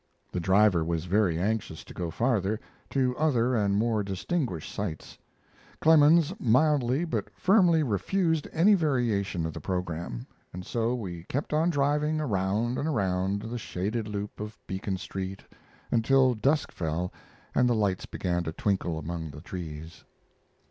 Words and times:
The 0.31 0.39
driver 0.39 0.83
was 0.83 1.05
very 1.05 1.37
anxious 1.37 1.83
to 1.83 1.93
go 1.93 2.09
farther, 2.09 2.59
to 2.89 3.15
other 3.17 3.53
and 3.55 3.75
more 3.77 4.01
distinguished 4.01 4.73
sights. 4.73 5.19
Clemens 5.79 6.33
mildly 6.39 7.05
but 7.05 7.27
firmly 7.37 7.83
refused 7.83 8.47
any 8.51 8.73
variation 8.73 9.45
of 9.45 9.53
the 9.53 9.61
program, 9.61 10.25
and 10.53 10.65
so 10.65 10.95
we 10.95 11.25
kept 11.25 11.53
on 11.53 11.69
driving 11.69 12.19
around 12.19 12.79
and 12.79 12.87
around 12.87 13.43
the 13.43 13.59
shaded 13.59 14.07
loop 14.07 14.39
of 14.39 14.57
Beacon 14.65 14.97
Street 14.97 15.43
until 15.91 16.33
dusk 16.33 16.71
fell 16.71 17.13
and 17.53 17.69
the 17.69 17.75
lights 17.75 18.07
began 18.07 18.43
to 18.45 18.51
twinkle 18.51 18.97
among 18.97 19.29
the 19.29 19.41
trees. 19.41 20.03